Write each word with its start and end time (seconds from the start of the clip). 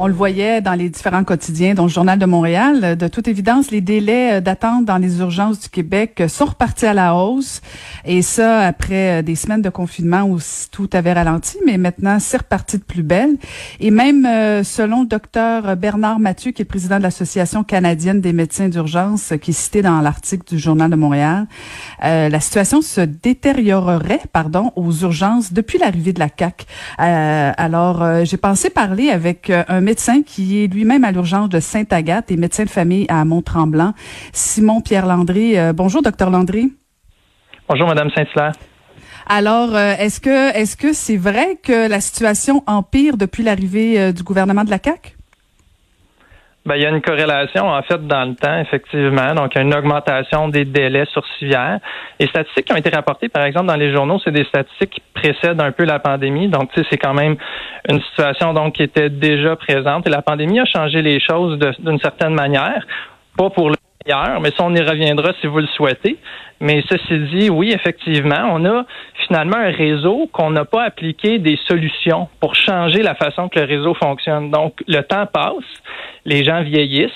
On 0.00 0.06
le 0.06 0.12
voyait 0.12 0.60
dans 0.60 0.74
les 0.74 0.90
différents 0.90 1.24
quotidiens, 1.24 1.74
dont 1.74 1.82
le 1.82 1.88
Journal 1.88 2.20
de 2.20 2.24
Montréal. 2.24 2.96
De 2.96 3.08
toute 3.08 3.26
évidence, 3.26 3.72
les 3.72 3.80
délais 3.80 4.40
d'attente 4.40 4.84
dans 4.84 4.96
les 4.96 5.18
urgences 5.18 5.58
du 5.58 5.68
Québec 5.68 6.22
sont 6.28 6.44
repartis 6.44 6.86
à 6.86 6.94
la 6.94 7.16
hausse. 7.16 7.60
Et 8.04 8.22
ça, 8.22 8.60
après 8.60 9.24
des 9.24 9.34
semaines 9.34 9.60
de 9.60 9.70
confinement 9.70 10.22
où 10.22 10.38
tout 10.70 10.88
avait 10.92 11.14
ralenti, 11.14 11.58
mais 11.66 11.78
maintenant, 11.78 12.18
c'est 12.20 12.36
reparti 12.36 12.78
de 12.78 12.84
plus 12.84 13.02
belle. 13.02 13.38
Et 13.80 13.90
même 13.90 14.24
euh, 14.24 14.62
selon 14.62 15.02
le 15.02 15.08
docteur 15.08 15.76
Bernard 15.76 16.20
Mathieu, 16.20 16.52
qui 16.52 16.62
est 16.62 16.64
président 16.64 16.98
de 16.98 17.02
l'Association 17.02 17.64
canadienne 17.64 18.20
des 18.20 18.32
médecins 18.32 18.68
d'urgence, 18.68 19.32
qui 19.42 19.50
est 19.50 19.54
cité 19.54 19.82
dans 19.82 20.00
l'article 20.00 20.44
du 20.46 20.60
Journal 20.60 20.92
de 20.92 20.96
Montréal, 20.96 21.48
euh, 22.04 22.28
la 22.28 22.38
situation 22.38 22.82
se 22.82 23.00
détériorerait, 23.00 24.20
pardon, 24.32 24.70
aux 24.76 24.92
urgences 24.92 25.52
depuis 25.52 25.78
l'arrivée 25.78 26.12
de 26.12 26.20
la. 26.20 26.28
Euh, 27.00 27.52
alors, 27.56 28.24
j'ai 28.24 28.36
pensé 28.36 28.70
parler 28.70 29.08
avec 29.10 29.50
un 29.50 29.87
médecin 29.88 30.22
qui 30.22 30.62
est 30.62 30.66
lui-même 30.66 31.04
à 31.04 31.12
l'urgence 31.12 31.48
de 31.48 31.60
Sainte-Agathe 31.60 32.30
et 32.30 32.36
médecin 32.36 32.64
de 32.64 32.68
famille 32.68 33.06
à 33.08 33.24
Mont-Tremblant, 33.24 33.94
Simon 34.32 34.80
Pierre 34.82 35.06
Landry. 35.06 35.56
bonjour, 35.74 36.02
docteur 36.02 36.30
Landry. 36.30 36.72
Bonjour, 37.68 37.86
Madame 37.86 38.10
Saint-Hilaire. 38.14 38.52
Alors, 39.30 39.76
euh, 39.76 39.94
est-ce 39.98 40.20
que 40.20 40.56
est-ce 40.56 40.74
que 40.74 40.94
c'est 40.94 41.18
vrai 41.18 41.58
que 41.62 41.86
la 41.86 42.00
situation 42.00 42.62
empire 42.66 43.18
depuis 43.18 43.42
l'arrivée 43.42 44.00
euh, 44.00 44.12
du 44.12 44.22
gouvernement 44.22 44.64
de 44.64 44.70
la 44.70 44.78
CAC? 44.78 45.17
Ben, 46.66 46.76
il 46.76 46.82
y 46.82 46.86
a 46.86 46.90
une 46.90 47.00
corrélation, 47.00 47.66
en 47.66 47.82
fait, 47.82 48.06
dans 48.06 48.28
le 48.28 48.34
temps, 48.34 48.58
effectivement. 48.58 49.34
Donc, 49.34 49.56
une 49.56 49.74
augmentation 49.74 50.48
des 50.48 50.66
délais 50.66 51.06
sur 51.06 51.24
civière. 51.38 51.78
Les 52.20 52.26
statistiques 52.26 52.66
qui 52.66 52.72
ont 52.74 52.76
été 52.76 52.90
rapportées, 52.90 53.30
par 53.30 53.44
exemple, 53.44 53.66
dans 53.66 53.76
les 53.76 53.90
journaux, 53.90 54.20
c'est 54.22 54.32
des 54.32 54.44
statistiques 54.44 54.90
qui 54.90 55.02
précèdent 55.14 55.62
un 55.62 55.72
peu 55.72 55.84
la 55.84 55.98
pandémie. 55.98 56.48
Donc, 56.48 56.70
tu 56.72 56.80
sais, 56.80 56.86
c'est 56.90 56.98
quand 56.98 57.14
même 57.14 57.36
une 57.88 58.02
situation, 58.02 58.52
donc, 58.52 58.74
qui 58.74 58.82
était 58.82 59.08
déjà 59.08 59.56
présente. 59.56 60.06
Et 60.06 60.10
la 60.10 60.20
pandémie 60.20 60.60
a 60.60 60.66
changé 60.66 61.00
les 61.00 61.20
choses 61.20 61.58
d'une 61.78 62.00
certaine 62.00 62.34
manière. 62.34 62.86
Pas 63.38 63.48
pour 63.48 63.70
le 63.70 63.76
mais 64.40 64.50
ça, 64.50 64.64
on 64.64 64.74
y 64.74 64.80
reviendra 64.80 65.32
si 65.40 65.46
vous 65.46 65.58
le 65.58 65.66
souhaitez. 65.66 66.16
Mais 66.60 66.82
ceci 66.88 67.18
dit, 67.32 67.50
oui, 67.50 67.72
effectivement, 67.72 68.50
on 68.52 68.64
a 68.64 68.84
finalement 69.26 69.56
un 69.56 69.70
réseau 69.70 70.28
qu'on 70.32 70.50
n'a 70.50 70.64
pas 70.64 70.84
appliqué 70.84 71.38
des 71.38 71.58
solutions 71.66 72.28
pour 72.40 72.54
changer 72.54 73.02
la 73.02 73.14
façon 73.14 73.48
que 73.48 73.60
le 73.60 73.66
réseau 73.66 73.94
fonctionne. 73.94 74.50
Donc, 74.50 74.82
le 74.88 75.02
temps 75.02 75.26
passe, 75.26 75.64
les 76.24 76.42
gens 76.42 76.62
vieillissent, 76.62 77.10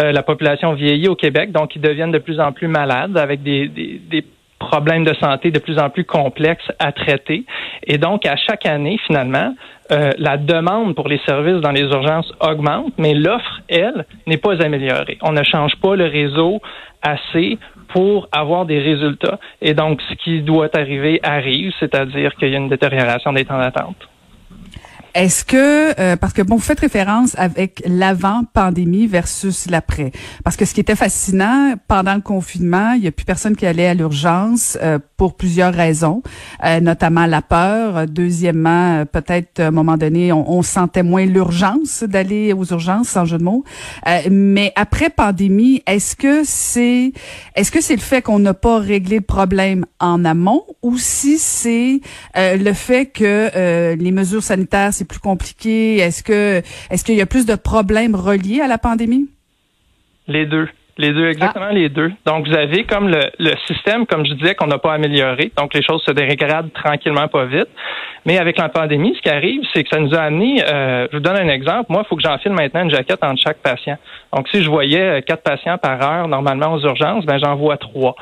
euh, 0.00 0.12
la 0.12 0.22
population 0.22 0.72
vieillit 0.72 1.08
au 1.08 1.16
Québec, 1.16 1.52
donc 1.52 1.74
ils 1.74 1.82
deviennent 1.82 2.12
de 2.12 2.18
plus 2.18 2.40
en 2.40 2.52
plus 2.52 2.68
malades 2.68 3.18
avec 3.18 3.42
des, 3.42 3.68
des, 3.68 4.00
des 4.08 4.24
problèmes 4.60 5.04
de 5.04 5.14
santé 5.14 5.50
de 5.50 5.58
plus 5.58 5.78
en 5.78 5.90
plus 5.90 6.04
complexes 6.04 6.70
à 6.78 6.92
traiter. 6.92 7.44
Et 7.84 7.98
donc, 7.98 8.26
à 8.26 8.36
chaque 8.36 8.66
année, 8.66 9.00
finalement, 9.06 9.54
euh, 9.90 10.10
la 10.18 10.36
demande 10.36 10.94
pour 10.94 11.08
les 11.08 11.18
services 11.26 11.60
dans 11.60 11.72
les 11.72 11.82
urgences 11.82 12.32
augmente, 12.40 12.92
mais 12.96 13.14
l'offre, 13.14 13.60
elle, 13.68 14.04
n'est 14.26 14.36
pas 14.36 14.62
améliorée. 14.62 15.18
On 15.22 15.32
ne 15.32 15.42
change 15.42 15.74
pas 15.76 15.96
le 15.96 16.04
réseau 16.04 16.60
assez 17.02 17.58
pour 17.88 18.28
avoir 18.30 18.66
des 18.66 18.78
résultats. 18.78 19.40
Et 19.60 19.74
donc, 19.74 20.00
ce 20.08 20.14
qui 20.14 20.42
doit 20.42 20.68
arriver 20.74 21.18
arrive, 21.24 21.72
c'est-à-dire 21.80 22.36
qu'il 22.36 22.50
y 22.50 22.54
a 22.54 22.58
une 22.58 22.68
détérioration 22.68 23.32
des 23.32 23.44
temps 23.44 23.58
d'attente. 23.58 24.09
Est-ce 25.14 25.44
que 25.44 25.98
euh, 25.98 26.16
parce 26.16 26.32
que 26.32 26.42
bon, 26.42 26.56
vous 26.56 26.62
faites 26.62 26.80
référence 26.80 27.34
avec 27.36 27.82
l'avant 27.86 28.42
pandémie 28.52 29.06
versus 29.06 29.68
l'après. 29.68 30.12
Parce 30.44 30.56
que 30.56 30.64
ce 30.64 30.74
qui 30.74 30.80
était 30.80 30.96
fascinant 30.96 31.74
pendant 31.88 32.14
le 32.14 32.20
confinement, 32.20 32.92
il 32.92 33.04
y 33.04 33.06
a 33.08 33.12
plus 33.12 33.24
personne 33.24 33.56
qui 33.56 33.66
allait 33.66 33.86
à 33.86 33.94
l'urgence 33.94 34.78
euh, 34.82 34.98
pour 35.16 35.36
plusieurs 35.36 35.74
raisons, 35.74 36.22
euh, 36.64 36.80
notamment 36.80 37.26
la 37.26 37.42
peur. 37.42 38.06
Deuxièmement, 38.06 39.04
peut-être 39.04 39.60
à 39.60 39.66
un 39.66 39.70
moment 39.70 39.96
donné, 39.96 40.32
on, 40.32 40.50
on 40.50 40.62
sentait 40.62 41.02
moins 41.02 41.26
l'urgence 41.26 42.04
d'aller 42.04 42.52
aux 42.52 42.64
urgences, 42.66 43.08
sans 43.08 43.24
jeu 43.24 43.38
de 43.38 43.44
mots. 43.44 43.64
mais 44.30 44.72
après 44.76 45.10
pandémie, 45.10 45.82
est-ce 45.86 46.16
que 46.16 46.42
c'est 46.44 47.12
est-ce 47.56 47.70
que 47.70 47.80
c'est 47.80 47.96
le 47.96 48.00
fait 48.00 48.22
qu'on 48.22 48.38
n'a 48.38 48.54
pas 48.54 48.78
réglé 48.78 49.16
le 49.16 49.22
problème 49.22 49.84
en 49.98 50.24
amont 50.24 50.64
ou 50.82 50.96
si 50.98 51.38
c'est 51.38 52.00
le 52.36 52.72
fait 52.72 53.06
que 53.06 53.94
les 53.94 54.12
mesures 54.12 54.42
sanitaires 54.42 54.92
c'est 55.00 55.08
plus 55.08 55.18
compliqué? 55.18 55.96
Est-ce 55.96 56.22
que 56.22 56.58
est-ce 56.90 57.04
qu'il 57.04 57.16
y 57.16 57.22
a 57.22 57.26
plus 57.26 57.46
de 57.46 57.54
problèmes 57.54 58.14
reliés 58.14 58.60
à 58.60 58.68
la 58.68 58.78
pandémie? 58.78 59.28
Les 60.28 60.44
deux. 60.44 60.68
Les 60.98 61.12
deux, 61.14 61.28
exactement 61.28 61.68
ah. 61.70 61.72
les 61.72 61.88
deux. 61.88 62.12
Donc, 62.26 62.46
vous 62.46 62.54
avez 62.54 62.84
comme 62.84 63.08
le, 63.08 63.52
système, 63.66 64.04
comme 64.04 64.26
je 64.26 64.34
disais, 64.34 64.54
qu'on 64.54 64.66
n'a 64.66 64.76
pas 64.76 64.92
amélioré. 64.92 65.50
Donc, 65.56 65.72
les 65.72 65.82
choses 65.82 66.02
se 66.02 66.10
dégradent 66.10 66.70
tranquillement, 66.74 67.26
pas 67.28 67.46
vite. 67.46 67.68
Mais 68.26 68.36
avec 68.38 68.58
la 68.58 68.68
pandémie, 68.68 69.14
ce 69.16 69.22
qui 69.22 69.30
arrive, 69.30 69.62
c'est 69.72 69.82
que 69.82 69.88
ça 69.88 69.98
nous 69.98 70.14
a 70.14 70.20
amené, 70.20 70.62
euh, 70.62 71.06
je 71.10 71.16
vous 71.16 71.22
donne 71.22 71.38
un 71.38 71.48
exemple. 71.48 71.86
Moi, 71.88 72.02
il 72.04 72.08
faut 72.08 72.16
que 72.16 72.22
j'enfile 72.22 72.52
maintenant 72.52 72.82
une 72.82 72.90
jaquette 72.90 73.24
entre 73.24 73.40
chaque 73.40 73.62
patient. 73.62 73.96
Donc, 74.36 74.48
si 74.48 74.62
je 74.62 74.68
voyais 74.68 75.00
euh, 75.00 75.20
quatre 75.22 75.42
patients 75.42 75.78
par 75.78 76.02
heure, 76.02 76.28
normalement 76.28 76.74
aux 76.74 76.80
urgences, 76.80 77.24
ben 77.24 77.38
j'en 77.42 77.56
vois 77.56 77.78
trois 77.78 78.14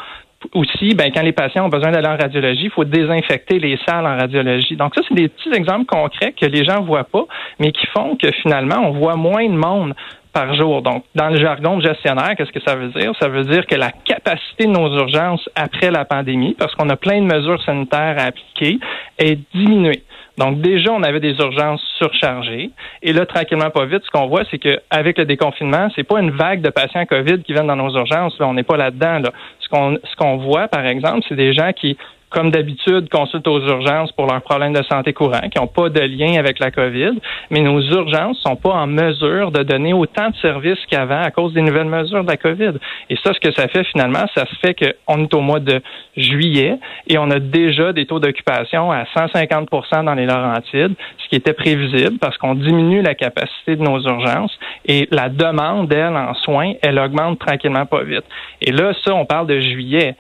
aussi, 0.55 0.95
ben, 0.95 1.11
quand 1.13 1.23
les 1.23 1.33
patients 1.33 1.67
ont 1.67 1.69
besoin 1.69 1.91
d'aller 1.91 2.09
en 2.09 2.17
radiologie, 2.17 2.65
il 2.65 2.71
faut 2.71 2.85
désinfecter 2.85 3.59
les 3.59 3.79
salles 3.87 4.07
en 4.07 4.17
radiologie. 4.17 4.77
Donc 4.77 4.95
ça, 4.95 5.03
c'est 5.09 5.15
des 5.15 5.29
petits 5.29 5.53
exemples 5.53 5.87
concrets 5.87 6.33
que 6.33 6.47
les 6.47 6.65
gens 6.65 6.83
voient 6.83 7.05
pas, 7.05 7.25
mais 7.59 7.73
qui 7.73 7.87
font 7.89 8.17
que 8.17 8.31
finalement, 8.43 8.79
on 8.79 8.93
voit 8.93 9.17
moins 9.17 9.45
de 9.45 9.57
monde 9.57 9.95
par 10.33 10.55
jour. 10.55 10.83
Donc, 10.83 11.05
dans 11.15 11.29
le 11.31 11.41
jargon 11.41 11.81
gestionnaire, 11.81 12.35
qu'est-ce 12.37 12.53
que 12.53 12.63
ça 12.65 12.77
veut 12.77 12.89
dire? 12.89 13.13
Ça 13.21 13.29
veut 13.29 13.45
dire 13.45 13.67
que 13.67 13.75
la 13.75 13.91
capacité 13.91 14.67
de 14.67 14.71
nos 14.71 14.89
urgences 14.99 15.49
après 15.57 15.91
la 15.91 16.05
pandémie, 16.05 16.55
parce 16.57 16.75
qu'on 16.75 16.89
a 16.91 16.97
plein 16.97 17.21
de 17.21 17.27
mesures 17.27 17.63
sanitaires 17.65 18.17
à 18.19 18.25
appliquer, 18.25 18.79
est 19.19 19.39
diminuée. 19.55 20.05
Donc 20.39 20.61
déjà, 20.61 20.93
on 20.93 21.03
avait 21.03 21.19
des 21.19 21.35
urgences 21.41 21.83
surchargées. 21.99 22.71
Et 23.03 23.13
là, 23.13 23.27
tranquillement, 23.27 23.71
pas 23.71 23.87
vite, 23.87 24.03
ce 24.05 24.11
qu'on 24.11 24.29
voit, 24.29 24.45
c'est 24.51 24.59
qu'avec 24.59 25.19
le 25.19 25.25
déconfinement, 25.25 25.89
c'est 25.97 26.05
pas 26.05 26.21
une 26.21 26.31
vague 26.31 26.61
de 26.61 26.71
patients 26.71 27.05
COVID 27.07 27.43
qui 27.43 27.53
viennent 27.53 27.67
dans 27.67 27.75
nos 27.75 27.93
urgences. 27.97 28.39
Là, 28.39 28.47
on 28.47 28.55
n'est 28.55 28.63
pas 28.63 28.77
là-dedans. 28.77 29.19
Là. 29.19 29.33
Ce 29.69 29.71
qu'on 29.71 29.99
ce 30.03 30.17
qu'on 30.17 30.39
voit, 30.39 30.69
par 30.69 30.87
exemple, 30.87 31.27
c'est 31.29 31.37
des 31.37 31.53
gens 31.53 31.73
qui 31.73 31.99
comme 32.31 32.51
d'habitude, 32.51 33.09
consultent 33.09 33.49
aux 33.49 33.61
urgences 33.61 34.13
pour 34.13 34.27
leurs 34.27 34.43
problèmes 34.43 34.73
de 34.73 34.83
santé 34.85 35.13
courants, 35.13 35.49
qui 35.51 35.59
n'ont 35.59 35.67
pas 35.67 35.89
de 35.89 36.01
lien 36.01 36.39
avec 36.39 36.59
la 36.59 36.71
COVID, 36.71 37.19
mais 37.51 37.61
nos 37.61 37.81
urgences 37.81 38.39
sont 38.39 38.57
pas 38.57 38.71
en 38.71 38.87
mesure 38.87 39.51
de 39.51 39.63
donner 39.63 39.93
autant 39.93 40.31
de 40.31 40.37
services 40.37 40.79
qu'avant 40.91 41.21
à 41.21 41.31
cause 41.31 41.55
des 41.55 41.63
nouvelles 41.63 41.89
mesures 41.89 42.25
de 42.25 42.31
la 42.31 42.37
COVID. 42.37 42.73
Et 43.11 43.17
ça, 43.23 43.33
ce 43.33 43.41
que 43.41 43.53
ça 43.53 43.69
fait 43.69 43.85
finalement, 43.85 44.25
ça 44.35 44.47
se 44.47 44.55
fait 44.57 44.75
qu'on 44.75 45.23
est 45.23 45.35
au 45.35 45.41
mois 45.41 45.61
de 45.61 45.81
juillet 46.17 46.79
et 47.07 47.19
on 47.19 47.31
a 47.31 47.39
déjà 47.39 47.93
des 47.93 48.07
taux 48.07 48.21
d'occupation 48.21 48.91
à 48.91 49.05
150% 49.05 50.05
dans 50.05 50.15
les 50.15 50.27
Laurentides, 50.27 50.95
ce 51.19 51.29
qui 51.29 51.37
était 51.37 51.53
prévisible 51.53 52.19
parce 52.19 52.37
qu'on 52.37 52.55
diminue 52.55 53.03
la 53.03 53.15
capacité 53.15 53.77
de 53.77 53.83
nos 53.83 54.01
urgences 54.01 54.57
et 54.87 55.09
la 55.11 55.29
demande, 55.29 55.93
elle, 55.93 56.17
en 56.17 56.35
soins, 56.35 56.73
elle 56.83 56.99
augmente 56.99 57.39
tranquillement 57.39 57.87
pas 57.87 58.03
vite. 58.03 58.25
Et 58.61 58.73
là, 58.73 58.93
ça, 59.05 59.15
on 59.15 59.25
parle 59.25 59.47
de 59.47 59.61
juillet. 59.61 60.17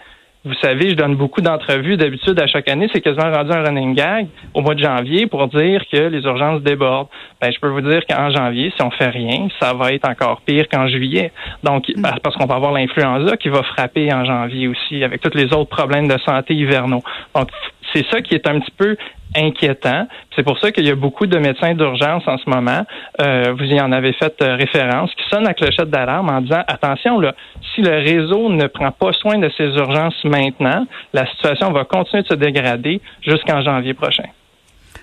Vous 0.48 0.54
savez, 0.62 0.88
je 0.88 0.94
donne 0.94 1.14
beaucoup 1.14 1.42
d'entrevues 1.42 1.98
d'habitude 1.98 2.40
à 2.40 2.46
chaque 2.46 2.68
année. 2.68 2.88
C'est 2.90 3.02
quasiment 3.02 3.30
rendu 3.30 3.52
un 3.52 3.62
running 3.62 3.94
gag 3.94 4.28
au 4.54 4.62
mois 4.62 4.74
de 4.74 4.82
janvier 4.82 5.26
pour 5.26 5.46
dire 5.48 5.82
que 5.92 5.98
les 5.98 6.22
urgences 6.22 6.62
débordent. 6.62 7.08
Ben, 7.42 7.52
je 7.52 7.60
peux 7.60 7.68
vous 7.68 7.82
dire 7.82 8.00
qu'en 8.08 8.30
janvier, 8.30 8.72
si 8.74 8.82
on 8.82 8.90
fait 8.90 9.10
rien, 9.10 9.48
ça 9.60 9.74
va 9.74 9.92
être 9.92 10.08
encore 10.08 10.40
pire 10.40 10.66
qu'en 10.72 10.88
juillet. 10.88 11.32
Donc, 11.62 11.90
mm. 11.90 12.02
parce 12.22 12.34
qu'on 12.36 12.46
va 12.46 12.54
avoir 12.54 12.72
l'influenza 12.72 13.36
qui 13.36 13.50
va 13.50 13.62
frapper 13.62 14.10
en 14.10 14.24
janvier 14.24 14.68
aussi, 14.68 15.04
avec 15.04 15.20
tous 15.20 15.36
les 15.36 15.52
autres 15.52 15.68
problèmes 15.68 16.08
de 16.08 16.16
santé 16.24 16.54
hivernaux. 16.54 17.02
Donc, 17.34 17.50
c'est 17.92 18.06
ça 18.10 18.20
qui 18.20 18.34
est 18.34 18.46
un 18.48 18.60
petit 18.60 18.72
peu 18.76 18.96
inquiétant. 19.36 20.06
C'est 20.34 20.42
pour 20.42 20.58
ça 20.58 20.72
qu'il 20.72 20.86
y 20.86 20.90
a 20.90 20.94
beaucoup 20.94 21.26
de 21.26 21.38
médecins 21.38 21.74
d'urgence 21.74 22.22
en 22.26 22.38
ce 22.38 22.48
moment, 22.48 22.84
euh, 23.20 23.54
vous 23.56 23.64
y 23.64 23.80
en 23.80 23.92
avez 23.92 24.12
fait 24.14 24.34
euh, 24.40 24.56
référence, 24.56 25.10
qui 25.14 25.28
sonnent 25.28 25.44
la 25.44 25.54
clochette 25.54 25.90
d'alarme 25.90 26.30
en 26.30 26.40
disant 26.40 26.62
attention, 26.66 27.20
là, 27.20 27.34
si 27.74 27.82
le 27.82 27.90
réseau 27.90 28.48
ne 28.48 28.66
prend 28.66 28.90
pas 28.90 29.12
soin 29.12 29.38
de 29.38 29.50
ces 29.56 29.64
urgences 29.64 30.24
maintenant, 30.24 30.86
la 31.12 31.26
situation 31.26 31.72
va 31.72 31.84
continuer 31.84 32.22
de 32.22 32.28
se 32.28 32.34
dégrader 32.34 33.00
jusqu'en 33.22 33.62
janvier 33.62 33.94
prochain. 33.94 34.28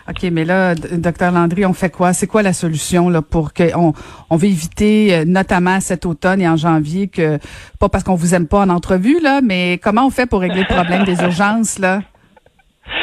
OK, 0.08 0.22
mais 0.32 0.46
là, 0.46 0.76
docteur 0.76 1.32
Landry, 1.32 1.66
on 1.66 1.74
fait 1.74 1.90
quoi? 1.90 2.14
C'est 2.14 2.28
quoi 2.28 2.44
la 2.44 2.54
solution 2.54 3.10
là 3.10 3.24
pour 3.24 3.54
qu'on 3.54 3.94
on 4.30 4.36
veut 4.36 4.48
éviter, 4.48 5.16
euh, 5.16 5.26
notamment 5.26 5.80
cet 5.80 6.06
automne 6.06 6.42
et 6.42 6.48
en 6.48 6.58
janvier, 6.58 7.08
que 7.08 7.40
pas 7.80 7.90
parce 7.90 8.04
qu'on 8.04 8.14
vous 8.14 8.36
aime 8.36 8.48
pas 8.48 8.60
en 8.60 8.70
entrevue, 8.70 9.20
là, 9.20 9.42
mais 9.42 9.80
comment 9.82 10.06
on 10.06 10.12
fait 10.12 10.28
pour 10.28 10.42
régler 10.42 10.62
le 10.62 10.74
problème 10.74 11.06
des 11.06 11.22
urgences, 11.24 11.80
là? 11.80 12.02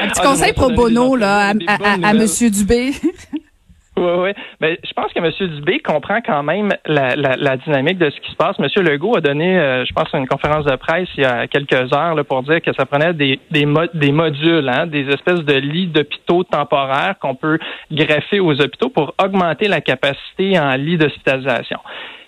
Un 0.02 0.08
petit 0.08 0.20
ah, 0.23 0.26
conseil 0.26 0.52
pro 0.52 0.70
bono 0.70 1.17
là, 1.17 1.49
à, 1.49 1.52
à, 1.67 2.08
à, 2.08 2.14
Monsieur 2.14 2.50
Dubé. 2.50 2.93
Oui, 3.94 4.11
oui. 4.20 4.31
Mais 4.61 4.79
je 4.82 4.93
pense 4.94 5.12
que 5.12 5.19
M. 5.19 5.49
Dubé 5.55 5.79
comprend 5.81 6.20
quand 6.23 6.43
même 6.43 6.70
la, 6.87 7.14
la, 7.14 7.37
la, 7.37 7.56
dynamique 7.58 7.99
de 7.99 8.08
ce 8.08 8.20
qui 8.20 8.31
se 8.31 8.37
passe. 8.37 8.56
M. 8.58 8.67
Legault 8.84 9.17
a 9.17 9.20
donné, 9.20 9.58
euh, 9.58 9.84
je 9.84 9.93
pense, 9.93 10.08
une 10.14 10.26
conférence 10.26 10.64
de 10.64 10.75
presse 10.76 11.08
il 11.19 11.25
y 11.25 11.26
a 11.26 11.46
quelques 11.46 11.93
heures 11.93 12.14
là, 12.14 12.25
pour 12.25 12.43
dire 12.43 12.62
que 12.62 12.73
ça 12.73 12.87
prenait 12.87 13.12
des, 13.12 13.38
des, 13.50 13.67
des 13.93 14.12
modules, 14.12 14.69
hein, 14.69 14.87
des 14.87 15.06
espèces 15.11 15.40
de 15.40 15.55
lits 15.55 15.88
d'hôpitaux 15.88 16.43
temporaires 16.44 17.17
qu'on 17.20 17.35
peut 17.35 17.58
greffer 17.90 18.40
aux 18.40 18.58
hôpitaux 18.58 18.88
pour 18.88 19.14
augmenter 19.23 19.69
la 19.69 19.82
capacité 19.82 20.58
en 20.58 20.75
lits 20.75 20.96
d'hospitalisation. 20.96 21.78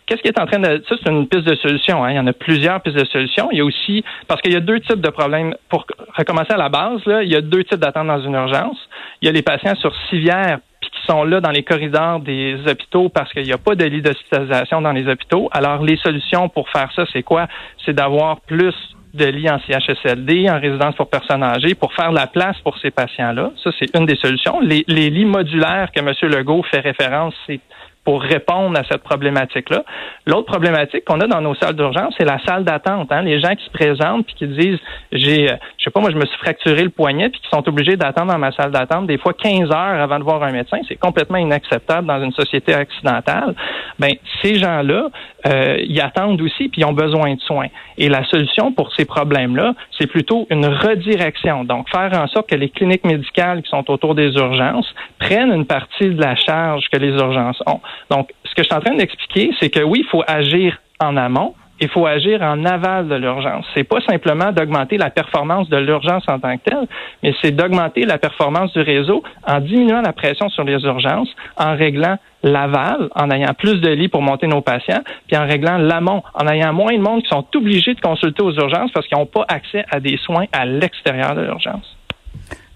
Qu'est-ce 0.07 0.21
qui 0.21 0.29
est 0.29 0.39
en 0.39 0.47
train 0.47 0.59
de... 0.59 0.83
Ça, 0.89 0.97
c'est 1.03 1.11
une 1.11 1.27
piste 1.27 1.45
de 1.45 1.55
solution. 1.57 2.05
Hein. 2.05 2.11
Il 2.11 2.17
y 2.17 2.19
en 2.19 2.27
a 2.27 2.33
plusieurs 2.33 2.81
pistes 2.83 2.97
de 2.97 3.07
solution. 3.07 3.49
Il 3.53 3.59
y 3.59 3.61
a 3.61 3.65
aussi... 3.65 4.05
Parce 4.29 4.43
qu'il 4.43 4.53
y 4.53 4.57
a 4.57 4.61
deux 4.61 4.81
types 4.81 5.01
de 5.01 5.09
problèmes. 5.09 5.55
Pour 5.69 5.87
recommencer 6.17 6.53
à 6.53 6.59
la 6.59 6.69
base, 6.69 7.05
là, 7.07 7.23
il 7.23 7.33
y 7.33 7.37
a 7.37 7.41
deux 7.41 7.65
types 7.65 7.81
d'attentes 7.81 8.07
dans 8.07 8.21
une 8.21 8.35
urgence. 8.35 8.77
Il 9.23 9.27
y 9.27 9.29
a 9.29 9.33
les 9.33 9.43
patients 9.43 9.75
sur 9.77 9.95
civière 10.11 10.59
qui 10.83 10.91
sont 11.07 11.25
là 11.25 11.41
dans 11.41 11.51
les 11.51 11.63
corridors 11.63 12.21
des 12.21 12.57
hôpitaux 12.67 13.09
parce 13.09 13.33
qu'il 13.33 13.45
n'y 13.45 13.53
a 13.53 13.59
pas 13.59 13.75
de 13.75 13.85
lit 13.85 14.03
d'hospitalisation 14.03 14.83
dans 14.83 14.93
les 14.93 15.09
hôpitaux. 15.09 15.49
Alors, 15.53 15.83
les 15.83 15.97
solutions 15.97 16.51
pour 16.51 16.69
faire 16.69 16.91
ça, 16.95 17.05
c'est 17.13 17.23
quoi? 17.23 17.47
C'est 17.85 17.95
d'avoir 17.95 18.41
plus 18.41 18.75
de 19.15 19.25
lits 19.25 19.49
en 19.49 19.59
CHSLD, 19.61 20.51
en 20.51 20.61
résidence 20.61 20.97
pour 20.97 21.09
personnes 21.09 21.43
âgées, 21.43 21.75
pour 21.75 21.93
faire 21.95 22.13
la 22.13 22.27
place 22.27 22.59
pour 22.59 22.77
ces 22.79 22.91
patients-là. 22.91 23.53
Ça, 23.63 23.71
c'est 23.79 23.97
une 23.97 24.07
des 24.07 24.17
solutions. 24.17 24.61
Les, 24.61 24.85
les 24.89 25.09
lits 25.09 25.25
modulaires 25.25 25.91
que 25.95 26.01
M. 26.01 26.13
Legault 26.31 26.65
fait 26.65 26.81
référence, 26.81 27.33
c'est 27.47 27.61
pour 28.05 28.23
répondre 28.23 28.79
à 28.79 28.85
cette 28.85 29.03
problématique-là. 29.03 29.83
L'autre 30.27 30.47
problématique 30.47 31.05
qu'on 31.05 31.21
a 31.21 31.27
dans 31.27 31.41
nos 31.41 31.55
salles 31.55 31.75
d'urgence, 31.75 32.15
c'est 32.19 32.25
la 32.25 32.39
salle 32.45 32.65
d'attente. 32.65 33.11
Hein? 33.11 33.23
Les 33.23 33.41
gens 33.41 33.55
qui 33.55 33.65
se 33.65 33.71
présentent 33.71 34.27
puis 34.27 34.35
qui 34.35 34.47
disent, 34.47 34.79
j'ai, 35.11 35.51
euh, 35.51 35.57
je 35.79 35.85
sais 35.85 35.91
pas, 35.91 36.01
moi, 36.01 36.11
je 36.11 36.17
me 36.17 36.27
suis 36.27 36.37
fracturé 36.39 36.83
le 36.83 36.91
poignet 36.91 37.31
puis 37.31 37.41
qui 37.41 37.49
sont 37.49 37.67
obligés 37.67 37.97
d'attendre 37.97 38.33
dans 38.33 38.39
ma 38.39 38.53
salle 38.53 38.71
d'attente 38.71 39.07
des 39.07 39.19
fois 39.19 39.33
15 39.33 39.71
heures 39.71 40.01
avant 40.01 40.19
de 40.19 40.25
voir 40.25 40.43
un 40.43 40.53
médecin. 40.53 40.79
C'est 40.87 40.97
complètement 40.97 41.39
inacceptable 41.39 42.07
dans 42.07 42.23
une 42.23 42.33
société 42.33 42.75
occidentale. 42.75 43.55
Ben, 43.99 44.13
ces 44.43 44.57
gens-là, 44.57 45.09
euh, 45.47 45.77
ils 45.81 46.01
attendent 46.01 46.41
aussi 46.43 46.69
puis 46.69 46.83
ils 46.83 46.85
ont 46.85 46.93
besoin 46.93 47.35
de 47.35 47.41
soins. 47.41 47.69
Et 47.97 48.09
la 48.09 48.25
solution 48.27 48.73
pour 48.73 48.93
ces 48.95 49.07
problèmes-là, 49.07 49.75
c'est 49.99 50.07
plutôt 50.07 50.47
une 50.51 50.67
redirection. 50.67 51.65
Donc, 51.65 51.89
faire 51.89 52.11
en 52.19 52.27
sorte 52.29 52.51
que 52.51 52.57
les 52.57 52.69
cliniques 52.69 53.05
médicales 53.05 53.63
qui 53.63 53.71
sont 53.71 53.91
autour 53.91 54.15
des 54.15 54.35
urgences 54.35 54.93
prennent 55.19 55.53
une 55.53 55.67
partie 55.67 56.11
de 56.11 56.21
la 56.21 56.35
charge 56.37 56.85
que 56.93 56.99
les 56.99 57.13
urgences 57.13 57.63
ont. 57.67 57.81
Donc, 58.11 58.31
ce 58.45 58.55
que 58.55 58.63
je 58.63 58.65
suis 58.65 58.75
en 58.75 58.81
train 58.81 58.95
d'expliquer, 58.95 59.51
c'est 59.61 59.71
que 59.71 59.83
oui, 59.83 60.01
il 60.05 60.09
faut 60.09 60.23
agir 60.27 60.79
en 61.01 61.17
amont, 61.17 61.55
il 61.81 61.89
faut 61.89 62.07
agir 62.07 62.41
en 62.43 62.65
aval 62.65 63.09
de 63.09 63.17
l'urgence. 63.17 63.67
C'est 63.75 63.85
pas 63.85 64.01
simplement 64.09 64.53
d'augmenter 64.53 64.97
la 64.97 65.11
performance 65.11 65.69
de 65.69 65.77
l'urgence 65.77 66.23
en 66.29 66.39
tant 66.39 66.57
que 66.57 66.63
telle, 66.65 66.87
mais 67.23 67.35
c'est 67.43 67.51
d'augmenter 67.51 68.05
la 68.05 68.19
performance 68.19 68.73
du 68.73 68.81
réseau 68.81 69.23
en 69.47 69.61
diminuant 69.61 70.01
la 70.01 70.13
pression 70.13 70.49
sur 70.49 70.65
les 70.65 70.81
urgences, 70.85 71.29
en 71.57 71.77
réglant 71.77 72.17
l'aval, 72.43 73.09
en 73.15 73.31
ayant 73.31 73.55
plus 73.55 73.81
de 73.81 73.91
lits 73.91 74.09
pour 74.09 74.23
monter 74.23 74.47
nos 74.47 74.61
patients, 74.61 75.03
puis 75.27 75.37
en 75.37 75.47
réglant 75.47 75.79
l'amont, 75.79 76.23
en 76.35 76.47
ayant 76.47 76.73
moins 76.73 76.93
de 76.93 77.03
monde 77.03 77.23
qui 77.23 77.29
sont 77.29 77.45
obligés 77.57 77.95
de 77.95 78.01
consulter 78.01 78.43
aux 78.43 78.53
urgences 78.53 78.93
parce 78.93 79.07
qu'ils 79.09 79.19
n'ont 79.19 79.27
pas 79.27 79.45
accès 79.49 79.85
à 79.91 79.99
des 79.99 80.17
soins 80.19 80.45
à 80.53 80.65
l'extérieur 80.65 81.35
de 81.35 81.43
l'urgence. 81.43 81.97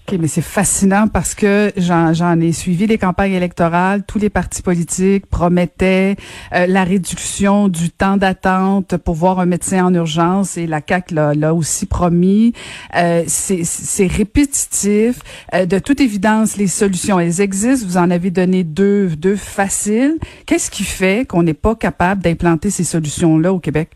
OK, 0.08 0.16
mais 0.18 0.28
c'est 0.28 0.40
fascinant 0.40 1.06
parce 1.06 1.34
que 1.34 1.70
j'en 1.76 2.40
ai 2.40 2.52
suivi 2.52 2.86
des 2.86 2.96
campagnes 2.96 3.32
électorales. 3.32 4.04
Tous 4.06 4.18
les 4.18 4.30
partis 4.30 4.62
politiques 4.62 5.26
promettaient 5.26 6.16
euh, 6.54 6.66
la 6.66 6.82
réduction 6.82 7.68
du 7.68 7.90
temps 7.90 8.16
d'attente 8.16 8.96
pour 8.96 9.14
voir 9.14 9.38
un 9.38 9.44
médecin 9.44 9.84
en 9.84 9.92
urgence 9.92 10.56
et 10.56 10.66
la 10.66 10.80
CAQ 10.86 11.14
l'a 11.14 11.52
aussi 11.52 11.84
promis. 11.84 12.54
Euh, 12.96 13.24
c'est 13.26 14.06
répétitif. 14.06 15.18
Euh, 15.52 15.66
de 15.66 15.78
toute 15.78 16.00
évidence, 16.00 16.56
les 16.56 16.68
solutions, 16.68 17.20
elles 17.20 17.42
existent. 17.42 17.86
Vous 17.86 17.98
en 17.98 18.10
avez 18.10 18.30
donné 18.30 18.64
deux, 18.64 19.08
deux 19.08 19.36
faciles. 19.36 20.16
Qu'est-ce 20.46 20.70
qui 20.70 20.84
fait 20.84 21.26
qu'on 21.26 21.42
n'est 21.42 21.52
pas 21.52 21.74
capable 21.74 22.22
d'implanter 22.22 22.70
ces 22.70 22.84
solutions-là 22.84 23.52
au 23.52 23.58
Québec? 23.58 23.90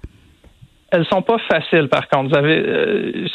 Elles 0.93 1.07
sont 1.07 1.23
pas 1.23 1.39
faciles, 1.51 1.89
par 1.89 2.07
contre. 2.09 2.29
Vous 2.29 2.37
avez 2.37 2.59
euh, 2.59 3.27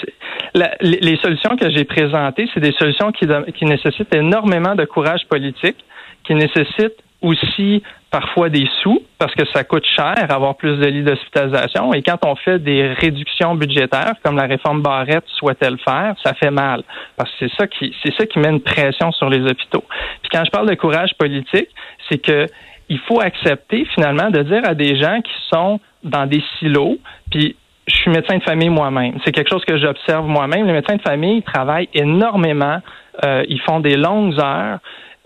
les, 0.81 1.17
solutions 1.17 1.57
que 1.57 1.71
j'ai 1.71 1.85
présentées, 1.85 2.47
c'est 2.53 2.59
des 2.59 2.73
solutions 2.73 3.11
qui, 3.11 3.25
nécessitent 3.65 4.13
énormément 4.13 4.75
de 4.75 4.85
courage 4.85 5.25
politique, 5.27 5.77
qui 6.23 6.35
nécessitent 6.35 7.01
aussi 7.23 7.81
parfois 8.11 8.49
des 8.49 8.69
sous 8.83 9.01
parce 9.17 9.33
que 9.33 9.43
ça 9.51 9.63
coûte 9.63 9.85
cher 9.95 10.13
avoir 10.29 10.55
plus 10.55 10.77
de 10.77 10.85
lits 10.85 11.03
d'hospitalisation 11.03 11.91
et 11.95 12.03
quand 12.03 12.23
on 12.23 12.35
fait 12.35 12.59
des 12.59 12.93
réductions 12.93 13.55
budgétaires 13.55 14.13
comme 14.23 14.37
la 14.37 14.45
réforme 14.45 14.83
Barrette 14.83 15.25
souhaitait 15.35 15.71
le 15.71 15.77
faire, 15.77 16.15
ça 16.23 16.35
fait 16.35 16.51
mal 16.51 16.83
parce 17.17 17.29
que 17.31 17.47
c'est 17.47 17.55
ça 17.57 17.65
qui 17.65 17.93
c'est 18.03 18.13
ça 18.13 18.27
qui 18.27 18.37
met 18.37 18.49
une 18.49 18.61
pression 18.61 19.11
sur 19.11 19.29
les 19.29 19.41
hôpitaux. 19.41 19.83
Puis 20.21 20.29
quand 20.31 20.45
je 20.45 20.51
parle 20.51 20.69
de 20.69 20.75
courage 20.75 21.15
politique, 21.17 21.69
c'est 22.07 22.19
que 22.19 22.45
il 22.87 22.99
faut 22.99 23.19
accepter 23.19 23.85
finalement 23.95 24.29
de 24.29 24.43
dire 24.43 24.61
à 24.63 24.75
des 24.75 24.95
gens 24.95 25.19
qui 25.21 25.33
sont 25.51 25.79
dans 26.03 26.25
des 26.25 26.43
silos. 26.59 26.97
Puis 27.31 27.55
je 27.87 27.95
suis 27.95 28.11
médecin 28.11 28.37
de 28.37 28.43
famille 28.43 28.69
moi-même. 28.69 29.17
C'est 29.23 29.31
quelque 29.31 29.49
chose 29.49 29.63
que 29.65 29.77
j'observe 29.77 30.27
moi-même. 30.27 30.65
Les 30.65 30.73
médecins 30.73 30.97
de 30.97 31.01
famille 31.01 31.41
travaillent 31.43 31.89
énormément. 31.93 32.79
Euh, 33.25 33.43
ils 33.47 33.61
font 33.61 33.79
des 33.79 33.95
longues 33.95 34.39
heures, 34.39 34.79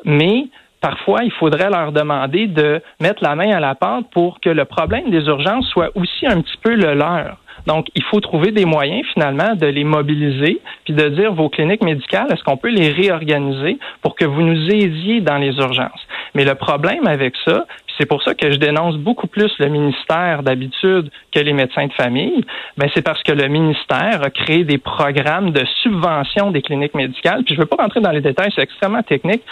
mais 0.05 0.45
parfois, 0.79 1.23
il 1.23 1.31
faudrait 1.31 1.69
leur 1.69 1.91
demander 1.91 2.47
de 2.47 2.81
mettre 2.99 3.23
la 3.23 3.35
main 3.35 3.51
à 3.51 3.59
la 3.59 3.75
pâte 3.75 4.05
pour 4.11 4.39
que 4.39 4.49
le 4.49 4.65
problème 4.65 5.09
des 5.09 5.25
urgences 5.25 5.67
soit 5.69 5.89
aussi 5.95 6.27
un 6.27 6.41
petit 6.41 6.57
peu 6.61 6.75
le 6.75 6.93
leur. 6.93 7.37
Donc, 7.67 7.87
il 7.95 8.03
faut 8.03 8.19
trouver 8.19 8.51
des 8.51 8.65
moyens 8.65 9.05
finalement 9.13 9.55
de 9.55 9.67
les 9.67 9.83
mobiliser, 9.83 10.61
puis 10.83 10.93
de 10.93 11.09
dire 11.09 11.33
vos 11.33 11.49
cliniques 11.49 11.83
médicales, 11.83 12.27
est-ce 12.31 12.43
qu'on 12.43 12.57
peut 12.57 12.69
les 12.69 12.89
réorganiser 12.89 13.77
pour 14.01 14.15
que 14.15 14.25
vous 14.25 14.41
nous 14.41 14.69
aidiez 14.69 15.21
dans 15.21 15.37
les 15.37 15.55
urgences? 15.57 16.07
Mais 16.33 16.43
le 16.43 16.55
problème 16.55 17.05
avec 17.07 17.35
ça, 17.45 17.65
c'est 17.97 18.05
pour 18.05 18.23
ça 18.23 18.33
que 18.33 18.51
je 18.51 18.57
dénonce 18.57 18.97
beaucoup 18.97 19.27
plus 19.27 19.51
le 19.59 19.67
ministère 19.67 20.43
d'habitude 20.43 21.09
que 21.31 21.39
les 21.39 21.53
médecins 21.53 21.87
de 21.87 21.93
famille. 21.93 22.45
Ben 22.77 22.89
c'est 22.93 23.01
parce 23.01 23.21
que 23.23 23.31
le 23.31 23.47
ministère 23.47 24.21
a 24.23 24.29
créé 24.29 24.63
des 24.63 24.77
programmes 24.77 25.51
de 25.51 25.63
subvention 25.81 26.51
des 26.51 26.61
cliniques 26.61 26.95
médicales. 26.95 27.43
Puis 27.43 27.55
je 27.55 27.59
ne 27.59 27.63
veux 27.65 27.69
pas 27.69 27.83
rentrer 27.83 28.01
dans 28.01 28.11
les 28.11 28.21
détails, 28.21 28.51
c'est 28.55 28.61
extrêmement 28.61 29.03
technique, 29.03 29.43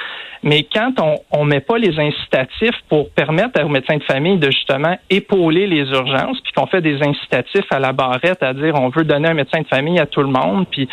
mais 0.44 0.64
quand 0.64 0.94
on 1.32 1.46
ne 1.46 1.50
met 1.50 1.60
pas 1.60 1.78
les 1.78 2.00
incitatifs 2.00 2.80
pour 2.88 3.10
permettre 3.12 3.64
aux 3.64 3.70
médecins 3.70 3.98
de 3.98 4.04
famille 4.04 4.38
de 4.38 4.50
justement 4.52 4.98
épauler 5.10 5.68
les 5.68 5.90
urgences, 5.90 6.40
puis 6.42 6.54
qu'on 6.54 6.68
fait 6.68 6.82
des 6.82 7.02
incitatifs 7.02 7.72
à 7.72 7.80
la 7.80 7.94
barrette 7.94 8.42
à 8.42 8.54
dire 8.54 8.76
on 8.76 8.90
veut 8.90 9.04
donner 9.04 9.30
un 9.30 9.34
médecin 9.34 9.62
de 9.62 9.68
famille 9.68 10.00
à 10.00 10.06
tout 10.06 10.22
le 10.22 10.30
monde, 10.30 10.66
puis 10.70 10.88